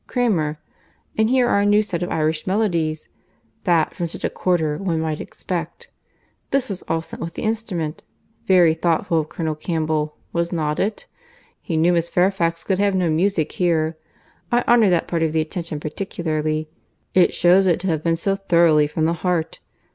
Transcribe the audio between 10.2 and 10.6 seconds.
was